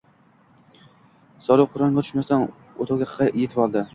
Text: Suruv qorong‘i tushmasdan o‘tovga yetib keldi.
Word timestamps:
Suruv 1.49 1.69
qorong‘i 1.75 2.05
tushmasdan 2.07 2.47
o‘tovga 2.87 3.29
yetib 3.31 3.63
keldi. 3.63 3.87